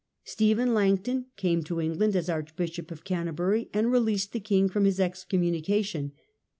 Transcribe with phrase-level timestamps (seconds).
[0.23, 4.99] Stephen Langton came to England as Archbishop of Canterbury, and released the king from his
[4.99, 6.13] excommunication.